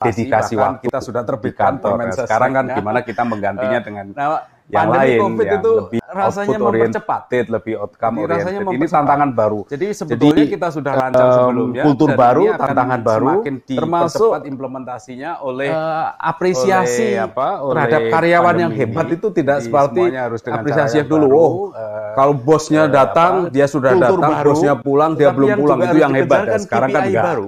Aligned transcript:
dedikasi 0.00 0.56
waktu 0.56 0.88
kita 0.88 0.98
sudah 1.04 1.22
terbitkan 1.28 1.76
kantor. 1.76 1.96
Nah, 2.00 2.16
sekarang 2.16 2.50
kan 2.56 2.64
gimana 2.72 2.98
kita 3.04 3.22
menggantinya 3.28 3.78
uh, 3.78 3.84
dengan 3.84 4.06
nah, 4.16 4.28
yang 4.70 4.88
lain 4.88 5.18
COVID 5.20 5.46
yang 5.46 5.60
itu 5.60 5.70
lebih 5.76 6.00
rasanya 6.10 6.58
mempercepat, 6.62 7.22
lebih 7.30 7.74
outcome 7.78 8.14
Jadi 8.14 8.22
oriented. 8.22 8.38
Rasanya 8.40 8.60
ini 8.70 8.86
tantangan 8.86 9.30
baru. 9.34 9.60
Jadi 9.66 9.86
sebetulnya 9.92 10.44
Jadi, 10.46 10.54
kita 10.54 10.68
sudah 10.70 10.92
rancang 10.94 11.28
um, 11.28 11.36
sebelumnya 11.36 11.82
kultur 11.84 12.08
baru, 12.14 12.44
tantangan 12.54 13.00
baru, 13.02 13.30
termasuk 13.66 14.30
implementasinya 14.46 15.30
oleh 15.42 15.68
uh, 15.74 16.14
apresiasi 16.16 17.18
oleh, 17.18 17.26
apa, 17.26 17.48
oleh 17.60 17.74
terhadap 17.74 18.00
karyawan 18.14 18.56
yang 18.56 18.72
hebat 18.72 19.06
itu 19.10 19.26
tidak 19.34 19.58
seperti 19.62 20.02
harus 20.14 20.40
apresiasi 20.46 20.94
yang 21.02 21.08
dulu. 21.10 21.26
Baru, 21.28 21.38
oh, 21.38 21.52
uh, 21.74 22.14
kalau 22.14 22.34
bosnya 22.34 22.82
uh, 22.86 22.90
datang, 22.90 23.32
apa, 23.50 23.54
dia 23.54 23.66
sudah 23.66 23.90
datang, 23.98 24.22
baru, 24.22 24.54
bosnya 24.54 24.74
pulang, 24.78 25.12
dia 25.18 25.30
belum 25.34 25.50
pulang 25.58 25.78
itu 25.84 25.96
yang 25.98 26.14
hebat. 26.14 26.46
Sekarang 26.62 26.88
kan 26.94 27.02
enggak. 27.10 27.26
Baru. 27.26 27.46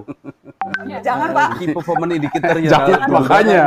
Jangan 1.02 1.29
Pak. 1.32 1.48
Performance 1.73 2.12
indicatornya. 2.18 2.70
Jangan 2.70 3.00
makanya. 3.11 3.64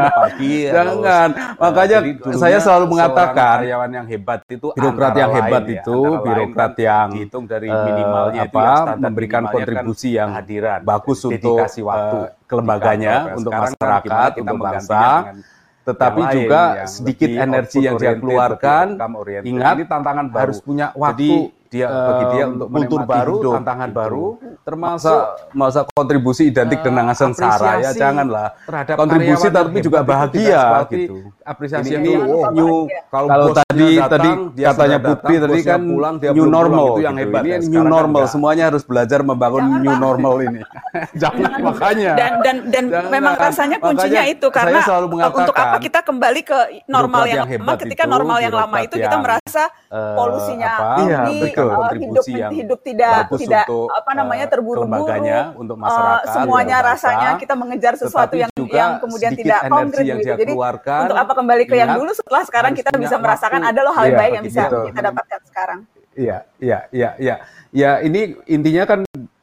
Jangan. 0.72 1.30
Makanya 1.58 1.98
saya 2.36 2.58
selalu 2.60 2.86
mengatakan 2.96 3.58
karyawan 3.66 3.92
yang 3.92 4.08
hebat 4.08 4.40
itu 4.50 4.68
birokrat 4.76 5.14
yang 5.18 5.32
hebat 5.34 5.64
ya, 5.66 5.74
itu 5.82 6.00
birokrat 6.22 6.74
kan 6.76 6.86
yang 6.86 7.08
dihitung 7.14 7.44
dari 7.46 7.70
eh, 7.70 7.86
minimalnya 7.86 8.42
apa 8.48 8.60
yang 8.62 8.84
memberikan 9.02 9.44
kan 9.48 9.54
kontribusi 9.54 10.10
yang 10.16 10.30
hadiran 10.34 10.80
bagus 10.84 11.20
untuk 11.26 11.66
waktu 11.66 12.18
uh, 12.18 12.28
kelembaganya 12.46 13.16
untuk 13.36 13.52
kan 13.52 13.62
masyarakat 13.70 14.30
untuk 14.42 14.58
bangsa 14.60 15.04
tetapi 15.86 16.22
juga 16.34 16.62
sedikit 16.90 17.30
energi 17.30 17.80
yang 17.86 17.96
dia 18.02 18.18
keluarkan 18.18 18.98
ingat 19.46 19.76
ini 19.78 19.86
tantangan 19.86 20.26
baru. 20.34 20.40
harus 20.42 20.58
punya 20.58 20.90
waktu 20.98 21.54
Jadi, 21.54 21.65
dia 21.76 21.92
uh, 21.92 22.08
bagi 22.08 22.26
dia 22.40 22.46
untuk 22.48 22.68
kultur 22.72 23.02
baru, 23.04 23.36
hidup, 23.36 23.54
tantangan 23.60 23.90
itu. 23.92 23.98
baru, 24.00 24.26
termasuk 24.64 25.20
masa, 25.52 25.80
kontribusi 25.92 26.48
identik 26.48 26.80
uh, 26.80 26.84
dengan 26.88 27.12
sengsara 27.12 27.84
ya 27.84 27.92
janganlah. 27.92 28.48
Terhadap 28.64 28.96
kontribusi 28.96 29.48
tapi 29.52 29.78
juga 29.84 30.00
bahagia 30.08 30.88
gitu. 30.88 31.36
Apresiasi 31.44 32.00
ini, 32.00 32.16
ini 32.16 32.24
oh, 32.24 32.48
new 32.56 32.72
kalau, 33.12 33.28
kalau 33.28 33.48
tadi 33.52 33.88
datang, 34.00 34.10
tadi 34.10 34.30
dia 34.56 34.68
katanya 34.72 34.98
Putri 35.04 35.36
tadi 35.44 35.60
kan 35.68 35.82
pulang, 35.84 36.16
dia 36.18 36.32
new 36.32 36.48
normal 36.48 36.86
itu 36.96 37.02
yang 37.04 37.16
gitu. 37.20 37.24
hebat. 37.28 37.42
Ini 37.44 37.52
ya, 37.52 37.60
new 37.68 37.84
normal, 37.84 38.22
enggak. 38.24 38.32
semuanya 38.32 38.64
harus 38.72 38.84
belajar 38.88 39.20
membangun 39.22 39.62
Jangan, 39.68 39.84
new 39.84 39.96
normal 40.00 40.36
ini. 40.48 40.62
Jangan 41.22 41.52
makanya. 41.60 42.12
Dan 42.16 42.32
dan 42.40 42.56
dan 42.72 42.84
Jangan. 42.88 43.12
memang 43.12 43.34
rasanya 43.36 43.78
kuncinya 43.84 44.24
itu 44.24 44.48
karena 44.48 44.80
untuk 45.28 45.56
apa 45.60 45.78
kita 45.84 46.00
kembali 46.08 46.42
ke 46.48 46.60
normal 46.88 47.24
yang, 47.28 47.44
lama 47.44 47.74
ketika 47.76 48.04
normal 48.08 48.38
yang 48.40 48.56
lama 48.56 48.78
itu 48.80 48.96
kita 48.96 49.18
merasa 49.20 49.68
uh, 49.92 50.16
polusinya 50.16 50.74
iya, 51.04 51.20
uh, 51.72 51.92
hidup 51.96 52.26
yang 52.30 52.52
hidup 52.54 52.80
tidak 52.86 53.30
tidak 53.34 53.66
untuk, 53.66 53.88
apa 53.90 54.12
namanya 54.14 54.46
terburu-buru 54.50 55.06
untuk 55.58 55.78
masyarakat 55.80 56.26
uh, 56.26 56.34
semuanya 56.34 56.78
rasanya 56.84 57.30
kita 57.42 57.54
mengejar 57.58 57.94
sesuatu 57.98 58.36
yang 58.38 58.52
yang 58.70 59.02
kemudian 59.02 59.32
tidak 59.34 59.66
konkret 59.70 60.06
gitu. 60.06 60.36
Jadi 60.36 60.54
untuk 60.54 61.18
apa 61.18 61.32
kembali 61.34 61.64
ke 61.66 61.76
yang 61.78 61.98
dulu 61.98 62.12
setelah 62.14 62.44
sekarang 62.46 62.74
kita 62.78 62.94
bisa 62.98 63.16
merasakan 63.18 63.62
ada 63.66 63.80
loh 63.82 63.94
hal 63.96 64.12
iya, 64.12 64.18
baik 64.18 64.32
yang 64.38 64.46
bisa 64.46 64.64
kita 64.70 65.00
dapatkan 65.00 65.40
sekarang. 65.50 65.80
Iya, 66.16 66.38
iya, 66.64 66.80
iya, 66.96 67.10
iya. 67.20 67.36
Ya, 67.76 68.00
ini 68.00 68.40
intinya 68.48 68.88
kan 68.88 69.00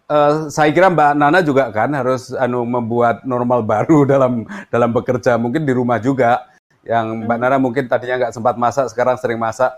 uh, 0.08 0.48
saya 0.48 0.72
kira 0.72 0.88
Mbak 0.88 1.12
Nana 1.20 1.44
juga 1.44 1.68
kan 1.68 1.92
harus 1.92 2.32
anu 2.32 2.64
membuat 2.64 3.28
normal 3.28 3.60
baru 3.60 4.04
dalam 4.12 4.48
dalam 4.72 4.90
bekerja, 4.90 5.36
mungkin 5.36 5.68
di 5.68 5.72
rumah 5.76 6.00
juga. 6.00 6.48
Yang 6.82 7.06
Mbak 7.28 7.36
hmm. 7.36 7.44
Nana 7.46 7.56
mungkin 7.60 7.84
tadinya 7.86 8.26
nggak 8.26 8.34
sempat 8.34 8.56
masak, 8.56 8.90
sekarang 8.90 9.20
sering 9.20 9.38
masak. 9.38 9.70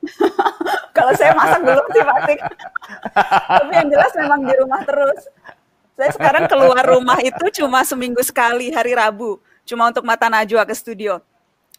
Kalau 0.96 1.12
saya 1.12 1.32
masak 1.36 1.60
belum 1.60 1.86
sih 1.92 2.02
Pak 2.02 2.18
Tapi 3.60 3.72
yang 3.76 3.88
jelas 3.92 4.12
memang 4.16 4.40
di 4.48 4.54
rumah 4.56 4.80
terus. 4.88 5.28
Saya 5.96 6.10
sekarang 6.12 6.44
keluar 6.48 6.84
rumah 6.84 7.20
itu 7.24 7.44
cuma 7.60 7.80
seminggu 7.84 8.20
sekali 8.20 8.68
hari 8.68 8.92
Rabu, 8.92 9.40
cuma 9.64 9.88
untuk 9.88 10.04
mata 10.04 10.28
najwa 10.28 10.60
ke 10.68 10.76
studio. 10.76 11.24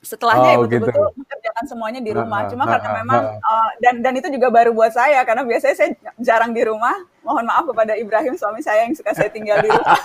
Setelahnya 0.01 0.53
ya 0.53 0.57
oh, 0.57 0.65
ya 0.65 0.65
betul-betul 0.65 1.05
gitu. 1.09 1.17
mengerjakan 1.21 1.65
semuanya 1.69 2.01
di 2.01 2.11
rumah. 2.13 2.45
Cuma 2.49 2.63
karena 2.69 2.89
memang 3.01 3.21
uh, 3.41 3.71
dan 3.81 4.01
dan 4.01 4.13
itu 4.17 4.29
juga 4.33 4.49
baru 4.53 4.73
buat 4.73 4.93
saya 4.93 5.21
karena 5.25 5.41
biasanya 5.45 5.75
saya 5.77 5.89
jarang 6.17 6.53
di 6.53 6.61
rumah. 6.65 6.97
Mohon 7.27 7.45
maaf 7.51 7.63
kepada 7.67 7.93
Ibrahim 7.99 8.39
suami 8.39 8.63
saya 8.63 8.87
yang 8.87 8.95
suka 8.95 9.11
saya 9.11 9.27
tinggal 9.27 9.59
di 9.59 9.67
rumah. 9.67 9.99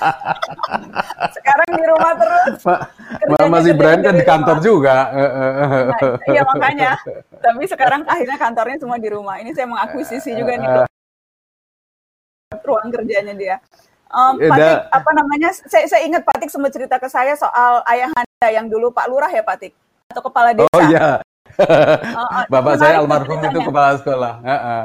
Sekarang 1.39 1.71
di 1.71 1.85
rumah 1.87 2.13
terus. 2.19 2.59
Ma 2.67 3.47
Mas 3.47 3.67
Ibrahim 3.71 4.01
kan 4.03 4.15
di 4.19 4.27
kantor 4.27 4.59
rumah. 4.59 4.67
juga. 4.67 4.97
Nah, 5.15 6.19
iya 6.27 6.43
makanya. 6.43 6.91
Tapi 7.47 7.63
sekarang 7.71 8.03
akhirnya 8.11 8.39
kantornya 8.43 8.77
semua 8.83 8.99
di 8.99 9.07
rumah. 9.07 9.39
Ini 9.39 9.55
saya 9.55 9.71
mengakuisisi 9.71 10.35
juga 10.35 10.59
nih 10.59 10.91
ruang 12.67 12.91
kerjanya 12.91 13.35
dia. 13.39 13.57
Um, 14.13 14.37
Patik, 14.37 14.93
apa 14.93 15.11
namanya? 15.17 15.49
Saya, 15.55 15.89
saya 15.89 16.03
ingat 16.05 16.27
Patik 16.27 16.53
sempat 16.53 16.75
cerita 16.75 17.01
ke 17.01 17.09
saya 17.09 17.33
soal 17.39 17.81
ayah 17.89 18.13
anda 18.13 18.49
yang 18.51 18.67
dulu 18.69 18.93
Pak 18.93 19.09
Lurah 19.09 19.31
ya 19.33 19.41
Patik 19.41 19.73
atau 20.13 20.23
kepala 20.27 20.53
desa. 20.53 20.69
Oh 20.75 20.83
iya. 20.85 21.23
Bapak 22.53 22.75
saya 22.77 23.01
almarhum 23.01 23.41
itu 23.41 23.61
kepala 23.65 23.97
sekolah. 24.01 24.35
Uh, 24.45 24.53
uh. 24.53 24.85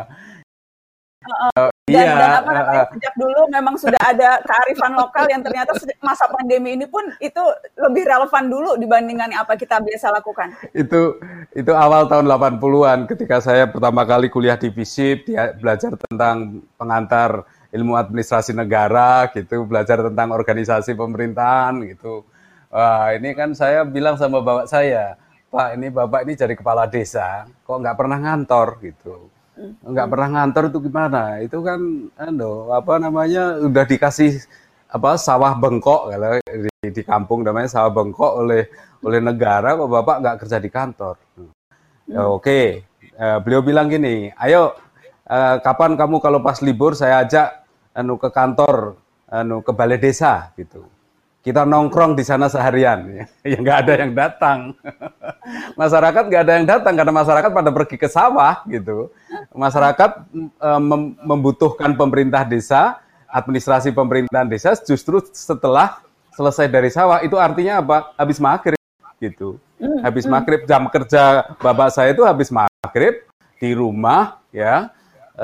Uh, 1.28 1.70
dan, 1.88 2.04
iya, 2.04 2.14
dan 2.20 2.32
apa 2.44 2.52
namanya, 2.52 2.84
uh, 2.84 2.88
sejak 2.96 3.14
dulu 3.16 3.42
memang 3.48 3.76
sudah 3.80 4.02
ada 4.04 4.40
kearifan 4.44 4.92
lokal 4.96 5.26
yang 5.32 5.40
ternyata 5.44 5.72
masa 6.04 6.28
pandemi 6.28 6.76
ini 6.76 6.84
pun 6.88 7.04
itu 7.24 7.44
lebih 7.80 8.04
relevan 8.08 8.52
dulu 8.52 8.76
dibandingkan 8.76 9.32
apa 9.36 9.56
kita 9.56 9.80
biasa 9.80 10.12
lakukan. 10.12 10.56
Itu 10.76 11.20
itu 11.56 11.72
awal 11.72 12.12
tahun 12.12 12.28
80-an 12.28 13.08
ketika 13.08 13.40
saya 13.40 13.72
pertama 13.72 14.04
kali 14.04 14.28
kuliah 14.28 14.60
di 14.60 14.68
FISIP, 14.68 15.32
dia 15.32 15.56
belajar 15.56 15.96
tentang 15.96 16.64
pengantar 16.76 17.48
ilmu 17.72 17.96
administrasi 17.96 18.56
negara 18.56 19.28
gitu, 19.32 19.68
belajar 19.68 20.04
tentang 20.12 20.32
organisasi 20.32 20.96
pemerintahan 20.96 21.84
gitu. 21.88 22.24
Wah, 22.68 23.16
ini 23.16 23.32
kan 23.32 23.56
saya 23.56 23.88
bilang 23.88 24.20
sama 24.20 24.44
bapak 24.44 24.68
saya, 24.68 25.16
Pak, 25.48 25.80
ini 25.80 25.88
bapak 25.88 26.28
ini 26.28 26.34
jadi 26.36 26.52
kepala 26.52 26.84
desa, 26.92 27.48
kok 27.64 27.80
nggak 27.80 27.96
pernah 27.96 28.20
ngantor 28.20 28.76
gitu. 28.84 29.32
Nggak 29.81 30.07
pernah 30.13 30.28
ngantor 30.29 30.63
itu 30.69 30.79
gimana? 30.85 31.22
Itu 31.41 31.66
kan, 31.66 31.79
anu, 32.18 32.69
apa 32.69 33.01
namanya, 33.01 33.57
udah 33.62 33.85
dikasih 33.85 34.41
apa 34.88 35.19
sawah 35.19 35.51
bengkok 35.59 36.16
kalau 36.16 36.40
di, 36.40 36.72
di 36.95 37.03
kampung 37.03 37.44
namanya 37.44 37.67
sawah 37.67 37.91
bengkok 37.91 38.40
oleh 38.40 38.72
oleh 39.03 39.19
negara 39.19 39.75
kok 39.75 39.91
bapak 39.91 40.16
nggak 40.23 40.38
kerja 40.40 40.57
di 40.63 40.69
kantor. 40.72 41.16
Ya, 42.07 42.23
Oke, 42.23 42.40
okay. 42.40 42.66
uh, 43.19 43.38
beliau 43.44 43.59
bilang 43.59 43.91
gini, 43.91 44.31
ayo 44.40 44.79
uh, 45.28 45.59
kapan 45.59 46.00
kamu 46.00 46.23
kalau 46.23 46.40
pas 46.40 46.63
libur 46.63 46.96
saya 46.96 47.19
ajak 47.19 47.67
anu 47.91 48.16
ke 48.16 48.31
kantor 48.31 48.96
anu 49.28 49.59
ke 49.59 49.72
balai 49.75 50.00
desa 50.00 50.56
gitu. 50.56 50.88
Kita 51.44 51.63
nongkrong 51.63 52.16
di 52.16 52.23
sana 52.23 52.47
seharian, 52.51 53.28
ya 53.44 53.57
nggak 53.59 53.78
ada 53.84 53.94
yang 54.00 54.12
datang. 54.16 54.59
masyarakat 55.79 56.23
nggak 56.31 56.44
ada 56.47 56.53
yang 56.59 56.67
datang 56.67 56.94
karena 56.96 57.13
masyarakat 57.13 57.50
pada 57.51 57.72
pergi 57.75 57.96
ke 58.00 58.07
sawah 58.07 58.63
gitu. 58.72 59.12
Masyarakat 59.57 60.29
e, 60.38 60.69
mem 60.78 61.18
membutuhkan 61.25 61.97
pemerintah 61.97 62.45
desa, 62.45 63.01
administrasi 63.25 63.90
pemerintahan 63.91 64.45
desa 64.45 64.78
justru 64.78 65.19
setelah 65.34 66.00
selesai 66.38 66.69
dari 66.69 66.94
sawah 66.94 67.25
itu 67.25 67.34
artinya 67.35 67.81
apa? 67.81 68.13
Habis 68.13 68.38
maghrib 68.38 68.78
gitu. 69.17 69.57
Hmm, 69.81 70.01
habis 70.06 70.25
hmm. 70.25 70.34
maghrib 70.34 70.62
jam 70.69 70.85
kerja 70.90 71.53
bapak 71.57 71.90
saya 71.90 72.13
itu 72.13 72.22
habis 72.25 72.53
maghrib 72.53 73.25
di 73.57 73.73
rumah 73.73 74.41
ya 74.53 74.94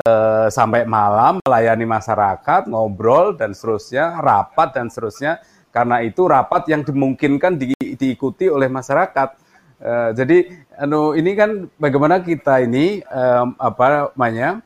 eh, 0.06 0.46
sampai 0.50 0.86
malam 0.86 1.42
melayani 1.42 1.86
masyarakat, 1.86 2.70
ngobrol 2.70 3.34
dan 3.34 3.50
seterusnya, 3.54 4.22
rapat 4.22 4.78
dan 4.78 4.86
seterusnya. 4.90 5.42
Karena 5.74 5.98
itu 6.06 6.22
rapat 6.30 6.70
yang 6.70 6.86
dimungkinkan 6.86 7.58
di, 7.58 7.74
diikuti 7.98 8.46
oleh 8.46 8.70
masyarakat. 8.70 9.43
Eh, 9.84 10.10
jadi, 10.16 10.38
anu 10.80 11.12
ini 11.12 11.36
kan 11.36 11.68
bagaimana 11.76 12.24
kita 12.24 12.64
ini 12.64 13.04
eh, 13.04 13.44
apa 13.60 14.16
namanya 14.16 14.64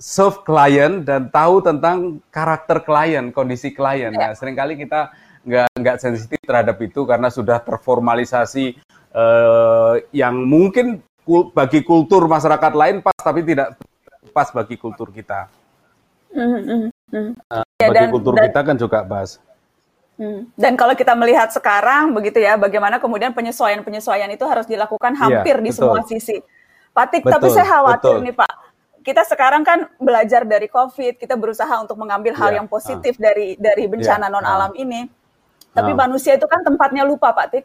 serve 0.00 0.40
klien 0.40 1.04
dan 1.04 1.28
tahu 1.28 1.60
tentang 1.60 2.24
karakter 2.32 2.80
klien, 2.80 3.28
kondisi 3.28 3.76
klien. 3.76 4.16
Nah, 4.16 4.32
sering 4.32 4.56
kali 4.56 4.80
kita 4.80 5.12
nggak 5.44 5.68
nggak 5.76 5.96
sensitif 6.00 6.40
terhadap 6.48 6.80
itu 6.80 7.04
karena 7.04 7.28
sudah 7.28 7.60
terformalisasi 7.60 8.80
eh, 9.12 9.94
yang 10.16 10.40
mungkin 10.48 11.04
bagi 11.52 11.84
kultur 11.84 12.24
masyarakat 12.24 12.72
lain 12.72 13.04
pas 13.04 13.16
tapi 13.20 13.44
tidak 13.44 13.76
pas 14.32 14.48
bagi 14.48 14.80
kultur 14.80 15.12
kita. 15.12 15.52
Mm, 16.32 16.60
mm, 16.64 16.90
Uh, 17.14 17.62
ya, 17.78 17.94
bagi 17.94 17.94
dan, 17.94 18.10
kultur 18.10 18.34
dan, 18.34 18.50
kita 18.50 18.60
kan 18.66 18.74
juga 18.74 19.06
pas. 19.06 19.38
Mm. 20.14 20.46
Dan 20.54 20.72
kalau 20.78 20.94
kita 20.94 21.12
melihat 21.18 21.50
sekarang 21.50 22.14
begitu 22.14 22.38
ya, 22.38 22.54
bagaimana 22.54 23.02
kemudian 23.02 23.34
penyesuaian-penyesuaian 23.34 24.30
itu 24.30 24.46
harus 24.46 24.66
dilakukan 24.70 25.18
iya, 25.18 25.20
hampir 25.26 25.56
ya, 25.58 25.62
di 25.62 25.70
betul. 25.74 25.78
semua 25.90 26.00
sisi. 26.06 26.36
Patik, 26.94 27.26
betul, 27.26 27.34
tapi 27.34 27.46
saya 27.50 27.66
khawatir 27.66 28.22
betul. 28.22 28.26
nih 28.30 28.34
Pak, 28.38 28.54
kita 29.02 29.22
sekarang 29.26 29.66
kan 29.66 29.90
belajar 29.98 30.46
dari 30.46 30.70
COVID, 30.70 31.18
kita 31.18 31.34
berusaha 31.34 31.74
untuk 31.82 31.98
mengambil 31.98 32.38
hal 32.38 32.54
ya, 32.54 32.62
yang 32.62 32.70
positif 32.70 33.18
uh, 33.18 33.22
dari 33.26 33.58
dari 33.58 33.90
bencana 33.90 34.30
ya, 34.30 34.32
non 34.32 34.46
alam 34.46 34.70
uh, 34.70 34.78
ini. 34.78 35.10
Tapi 35.74 35.90
uh, 35.90 35.98
manusia 35.98 36.38
itu 36.38 36.46
kan 36.46 36.62
tempatnya 36.62 37.02
lupa, 37.02 37.34
Pak 37.34 37.46
Tik. 37.50 37.64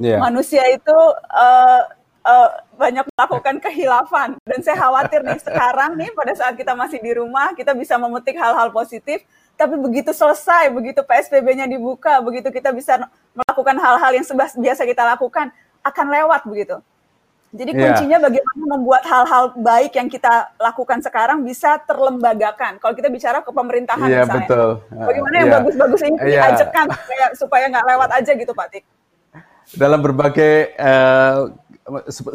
Yeah. 0.00 0.24
Manusia 0.24 0.64
itu 0.72 0.96
uh, 1.36 1.82
uh, 2.24 2.48
banyak 2.76 3.04
melakukan 3.12 3.56
kehilafan 3.64 4.40
dan 4.44 4.58
saya 4.64 4.76
khawatir 4.80 5.20
nih 5.24 5.40
sekarang 5.40 5.96
nih 5.98 6.10
pada 6.12 6.32
saat 6.32 6.54
kita 6.54 6.72
masih 6.72 7.02
di 7.02 7.12
rumah 7.16 7.52
kita 7.52 7.74
bisa 7.74 7.96
memetik 7.96 8.38
hal-hal 8.38 8.70
positif 8.70 9.24
tapi 9.58 9.74
begitu 9.74 10.14
selesai, 10.14 10.70
begitu 10.70 11.02
PSBB-nya 11.02 11.66
dibuka, 11.66 12.22
begitu 12.22 12.46
kita 12.54 12.70
bisa 12.70 13.10
melakukan 13.34 13.74
hal-hal 13.74 14.10
yang 14.14 14.24
biasa 14.38 14.86
kita 14.86 15.02
lakukan, 15.02 15.50
akan 15.82 16.06
lewat 16.06 16.46
begitu. 16.46 16.78
Jadi 17.48 17.72
iya. 17.74 17.80
kuncinya 17.80 18.18
yeah. 18.20 18.26
bagaimana 18.28 18.62
membuat 18.76 19.02
hal-hal 19.08 19.44
baik 19.56 19.96
yang 19.96 20.06
kita 20.12 20.52
lakukan 20.60 21.00
sekarang 21.00 21.42
bisa 21.42 21.80
terlembagakan. 21.88 22.76
Kalau 22.76 22.92
kita 22.92 23.08
bicara 23.08 23.40
ke 23.40 23.50
pemerintahan 23.50 24.04
yeah, 24.04 24.22
misalnya, 24.28 24.46
betul. 24.46 24.70
bagaimana 24.94 25.34
yeah. 25.34 25.40
yang 25.42 25.52
bagus-bagus 25.58 26.00
ini 26.04 26.16
yeah. 26.22 26.28
diajakkan 26.28 26.86
supaya 26.92 27.26
supaya 27.34 27.64
nggak 27.72 27.86
lewat 27.88 28.10
aja 28.20 28.30
gitu, 28.36 28.52
Pak 28.52 28.68
Tik. 28.68 28.84
Dalam 29.74 30.00
berbagai 30.04 30.76
uh, 30.76 31.50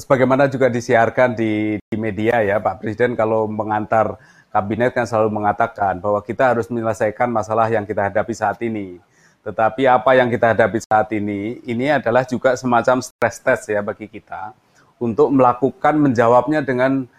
sebagaimana 0.01 0.49
juga 0.49 0.67
disiarkan 0.67 1.37
di, 1.37 1.77
di 1.77 1.97
media 1.97 2.41
ya, 2.41 2.57
Pak 2.57 2.81
Presiden 2.81 3.13
kalau 3.13 3.45
mengantar 3.45 4.17
kabinet 4.53 4.94
kan 4.94 5.09
selalu 5.09 5.33
mengatakan 5.33 5.97
bahwa 5.97 6.21
kita 6.21 6.53
harus 6.53 6.69
menyelesaikan 6.69 7.25
masalah 7.25 7.65
yang 7.73 7.89
kita 7.89 8.05
hadapi 8.13 8.33
saat 8.38 8.61
ini. 8.61 9.01
Tetapi 9.41 9.89
apa 9.89 10.13
yang 10.13 10.29
kita 10.29 10.53
hadapi 10.53 10.77
saat 10.79 11.09
ini, 11.11 11.59
ini 11.65 11.89
adalah 11.89 12.23
juga 12.23 12.53
semacam 12.53 13.01
stress 13.01 13.41
test 13.41 13.67
ya 13.67 13.81
bagi 13.81 14.05
kita 14.07 14.53
untuk 15.01 15.33
melakukan 15.33 15.97
menjawabnya 16.00 16.61
dengan 16.63 17.09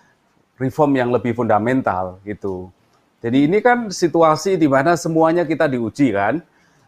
reform 0.56 0.94
yang 0.94 1.10
lebih 1.10 1.34
fundamental 1.34 2.22
gitu. 2.22 2.70
Jadi 3.18 3.50
ini 3.50 3.58
kan 3.60 3.90
situasi 3.90 4.54
di 4.54 4.70
mana 4.70 4.94
semuanya 4.94 5.42
kita 5.44 5.68
diuji 5.68 6.14
kan, 6.14 6.40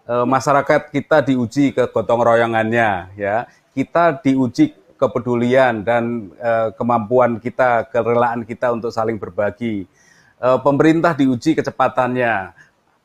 e, 0.06 0.14
masyarakat 0.24 0.94
kita 0.94 1.26
diuji 1.26 1.74
ke 1.74 1.90
gotong 1.90 2.22
royongannya 2.22 3.12
ya, 3.18 3.44
kita 3.76 4.22
diuji 4.22 4.72
kepedulian 4.96 5.84
dan 5.84 6.32
e, 6.38 6.52
kemampuan 6.80 7.36
kita, 7.42 7.84
kerelaan 7.92 8.46
kita 8.48 8.72
untuk 8.72 8.88
saling 8.88 9.20
berbagi 9.20 9.84
uh, 10.40 10.58
pemerintah 10.60 11.12
diuji 11.16 11.56
kecepatannya, 11.56 12.52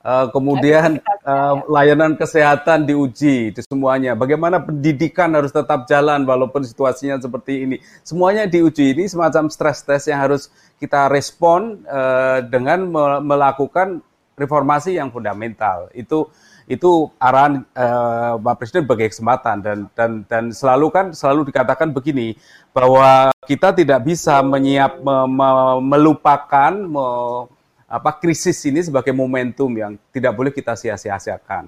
uh, 0.04 0.26
kemudian 0.34 1.00
uh, 1.24 1.64
layanan 1.70 2.16
kesehatan 2.18 2.88
diuji 2.88 3.54
itu 3.54 3.62
semuanya. 3.66 4.18
Bagaimana 4.18 4.60
pendidikan 4.62 5.32
harus 5.36 5.54
tetap 5.54 5.86
jalan 5.88 6.24
walaupun 6.28 6.66
situasinya 6.66 7.20
seperti 7.22 7.66
ini. 7.66 7.78
Semuanya 8.04 8.48
diuji 8.48 8.96
ini 8.98 9.08
semacam 9.08 9.48
stress 9.48 9.84
test 9.86 10.10
yang 10.10 10.20
harus 10.20 10.52
kita 10.82 11.08
respon 11.08 11.86
uh, 11.88 12.42
dengan 12.46 12.90
melakukan 13.22 14.02
reformasi 14.36 14.98
yang 14.98 15.14
fundamental. 15.14 15.92
Itu 15.94 16.34
itu 16.70 17.10
arahan 17.18 17.66
uh, 17.74 18.38
Pak 18.38 18.56
Presiden 18.62 18.86
sebagai 18.86 19.08
kesempatan 19.10 19.58
dan 19.62 19.78
dan 19.98 20.12
dan 20.30 20.44
selalu 20.54 20.88
kan 20.94 21.06
selalu 21.14 21.50
dikatakan 21.50 21.90
begini 21.94 22.38
bahwa 22.72 23.34
kita 23.50 23.74
tidak 23.76 24.06
bisa 24.06 24.40
menyiap 24.46 25.02
me, 25.02 25.18
me, 25.28 25.50
melupakan 25.82 26.72
me, 26.72 27.08
apa 27.92 28.12
krisis 28.22 28.62
ini 28.64 28.80
sebagai 28.80 29.12
momentum 29.12 29.68
yang 29.76 30.00
tidak 30.16 30.32
boleh 30.32 30.52
kita 30.56 30.78
sia-siakan. 30.78 31.68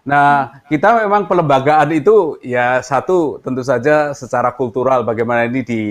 Nah, 0.00 0.64
kita 0.66 1.04
memang 1.04 1.28
pelembagaan 1.28 1.92
itu 1.92 2.40
ya 2.40 2.80
satu 2.80 3.38
tentu 3.44 3.60
saja 3.60 4.16
secara 4.16 4.50
kultural 4.56 5.04
bagaimana 5.04 5.44
ini 5.44 5.60
di 5.60 5.82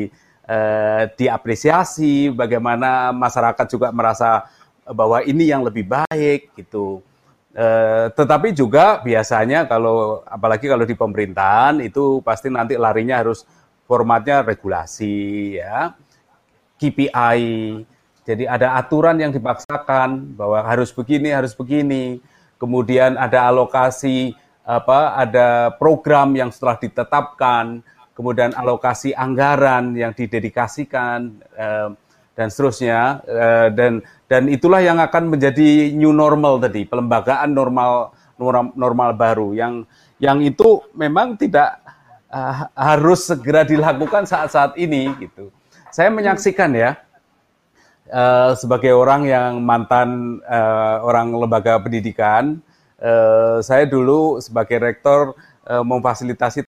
eh, 0.50 1.04
diapresiasi, 1.14 2.34
bagaimana 2.34 3.14
masyarakat 3.14 3.66
juga 3.70 3.94
merasa 3.94 4.50
bahwa 4.90 5.22
ini 5.22 5.54
yang 5.54 5.62
lebih 5.62 5.86
baik 5.86 6.58
gitu. 6.58 7.06
Eh, 7.50 8.08
tetapi 8.14 8.54
juga 8.54 9.02
biasanya 9.02 9.66
kalau 9.66 10.22
apalagi 10.30 10.70
kalau 10.70 10.86
di 10.86 10.94
pemerintahan 10.94 11.82
itu 11.82 12.22
pasti 12.22 12.46
nanti 12.46 12.78
larinya 12.78 13.26
harus 13.26 13.42
formatnya 13.90 14.46
regulasi 14.46 15.58
ya, 15.58 15.98
KPI. 16.78 17.42
Jadi 18.22 18.46
ada 18.46 18.78
aturan 18.78 19.18
yang 19.18 19.34
dipaksakan 19.34 20.38
bahwa 20.38 20.62
harus 20.62 20.94
begini, 20.94 21.34
harus 21.34 21.58
begini. 21.58 22.22
Kemudian 22.62 23.18
ada 23.18 23.50
alokasi 23.50 24.38
apa, 24.62 25.18
ada 25.18 25.74
program 25.74 26.38
yang 26.38 26.54
setelah 26.54 26.78
ditetapkan, 26.78 27.82
kemudian 28.14 28.54
alokasi 28.54 29.10
anggaran 29.18 29.98
yang 29.98 30.14
didedikasikan 30.14 31.42
eh, 31.58 31.90
dan 32.40 32.48
seterusnya 32.48 33.20
eh, 33.28 33.68
dan 33.76 34.00
dan 34.32 34.48
itulah 34.48 34.80
yang 34.80 34.96
akan 35.04 35.36
menjadi 35.36 35.92
new 35.92 36.16
normal 36.16 36.56
tadi, 36.64 36.88
pelembagaan 36.88 37.52
normal 37.52 38.16
normal, 38.40 38.72
normal 38.80 39.12
baru 39.12 39.52
yang 39.52 39.84
yang 40.24 40.40
itu 40.40 40.80
memang 40.96 41.36
tidak 41.36 41.84
uh, 42.32 42.72
harus 42.76 43.28
segera 43.28 43.68
dilakukan 43.68 44.24
saat-saat 44.24 44.80
ini 44.80 45.12
gitu. 45.20 45.52
Saya 45.92 46.08
menyaksikan 46.08 46.72
ya 46.72 46.96
uh, 48.08 48.56
sebagai 48.56 48.96
orang 48.96 49.28
yang 49.28 49.60
mantan 49.60 50.40
uh, 50.48 51.04
orang 51.04 51.36
lembaga 51.36 51.76
pendidikan, 51.84 52.64
uh, 53.04 53.60
saya 53.60 53.84
dulu 53.84 54.40
sebagai 54.40 54.80
rektor 54.80 55.36
uh, 55.68 55.84
memfasilitasi 55.84 56.69